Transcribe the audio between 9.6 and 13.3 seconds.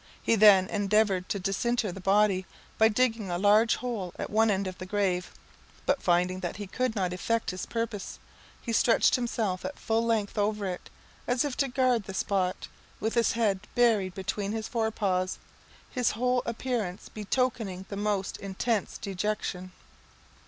at full length over it, as if to guard the spot, with